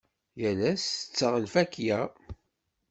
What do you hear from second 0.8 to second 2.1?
tetteɣ lfakya.